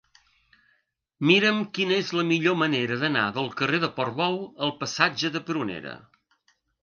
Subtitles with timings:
[1.31, 5.97] Mira'm quina és la millor manera d'anar del carrer de Portbou al passatge de Prunera.